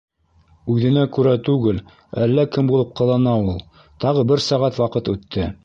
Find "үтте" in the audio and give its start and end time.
5.17-5.51